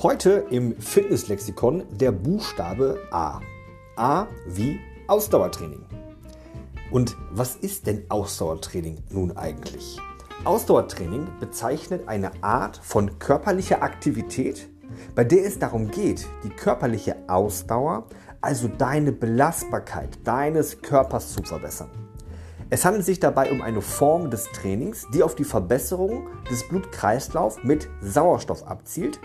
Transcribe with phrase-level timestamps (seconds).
[0.00, 3.40] Heute im Fitnesslexikon der Buchstabe A.
[3.96, 4.78] A wie
[5.08, 5.84] Ausdauertraining.
[6.92, 9.98] Und was ist denn Ausdauertraining nun eigentlich?
[10.44, 14.68] Ausdauertraining bezeichnet eine Art von körperlicher Aktivität,
[15.16, 18.06] bei der es darum geht, die körperliche Ausdauer,
[18.40, 21.90] also deine Belastbarkeit deines Körpers zu verbessern.
[22.70, 27.64] Es handelt sich dabei um eine Form des Trainings, die auf die Verbesserung des Blutkreislaufs
[27.64, 29.18] mit Sauerstoff abzielt,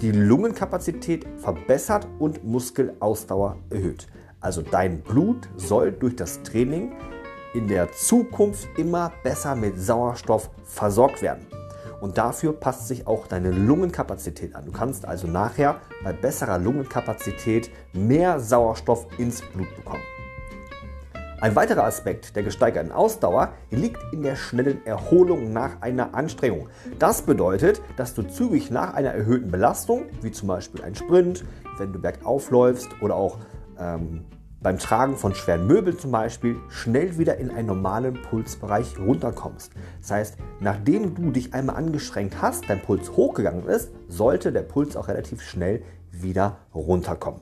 [0.00, 4.06] die Lungenkapazität verbessert und Muskelausdauer erhöht.
[4.40, 6.92] Also dein Blut soll durch das Training
[7.52, 11.46] in der Zukunft immer besser mit Sauerstoff versorgt werden.
[12.00, 14.64] Und dafür passt sich auch deine Lungenkapazität an.
[14.64, 20.02] Du kannst also nachher bei besserer Lungenkapazität mehr Sauerstoff ins Blut bekommen.
[21.40, 26.68] Ein weiterer Aspekt der gesteigerten Ausdauer liegt in der schnellen Erholung nach einer Anstrengung.
[26.98, 31.46] Das bedeutet, dass du zügig nach einer erhöhten Belastung, wie zum Beispiel ein Sprint,
[31.78, 33.38] wenn du bergauf läufst oder auch
[33.78, 34.26] ähm,
[34.60, 39.72] beim Tragen von schweren Möbeln zum Beispiel, schnell wieder in einen normalen Pulsbereich runterkommst.
[40.02, 44.94] Das heißt, nachdem du dich einmal angestrengt hast, dein Puls hochgegangen ist, sollte der Puls
[44.94, 47.40] auch relativ schnell wieder runterkommen.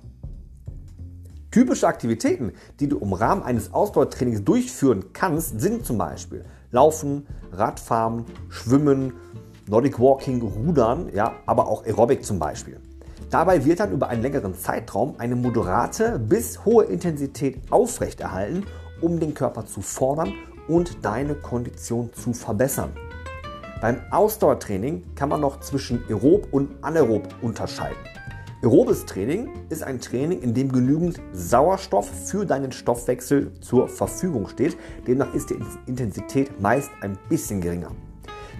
[1.50, 8.26] Typische Aktivitäten, die du im Rahmen eines Ausdauertrainings durchführen kannst, sind zum Beispiel Laufen, Radfahren,
[8.50, 9.14] Schwimmen,
[9.66, 12.78] Nordic Walking, Rudern, ja, aber auch Aerobic zum Beispiel.
[13.30, 18.66] Dabei wird dann über einen längeren Zeitraum eine moderate bis hohe Intensität aufrechterhalten,
[19.00, 20.34] um den Körper zu fordern
[20.68, 22.92] und deine Kondition zu verbessern.
[23.80, 27.96] Beim Ausdauertraining kann man noch zwischen aerob und anaerob unterscheiden.
[28.60, 34.76] Aerobes Training ist ein Training, in dem genügend Sauerstoff für deinen Stoffwechsel zur Verfügung steht.
[35.06, 37.92] Demnach ist die Intensität meist ein bisschen geringer.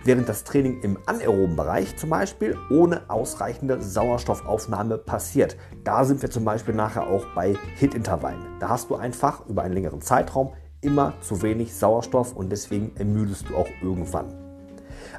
[0.04, 5.56] Während das Training im anaeroben Bereich zum Beispiel ohne ausreichende Sauerstoffaufnahme passiert.
[5.82, 8.46] Da sind wir zum Beispiel nachher auch bei Hit-Intervallen.
[8.60, 13.48] Da hast du einfach über einen längeren Zeitraum immer zu wenig Sauerstoff und deswegen ermüdest
[13.48, 14.32] du auch irgendwann.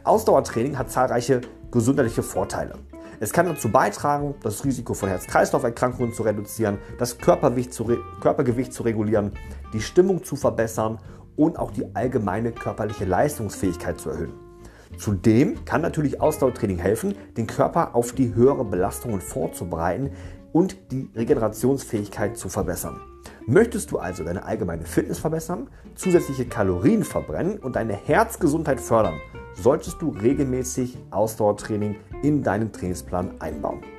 [0.05, 2.75] Ausdauertraining hat zahlreiche gesundheitliche Vorteile.
[3.21, 7.85] Es kann dazu beitragen, das Risiko von Herz-Kreislauf-Erkrankungen zu reduzieren, das Körpergewicht zu,
[8.21, 9.33] Körpergewicht zu regulieren,
[9.73, 10.99] die Stimmung zu verbessern
[11.35, 14.33] und auch die allgemeine körperliche Leistungsfähigkeit zu erhöhen.
[14.97, 20.11] Zudem kann natürlich Ausdauertraining helfen, den Körper auf die höhere Belastungen vorzubereiten
[20.53, 23.01] und die Regenerationsfähigkeit zu verbessern.
[23.45, 29.19] Möchtest du also deine allgemeine Fitness verbessern, zusätzliche Kalorien verbrennen und deine Herzgesundheit fördern,
[29.55, 33.98] solltest du regelmäßig Ausdauertraining in deinen Trainingsplan einbauen.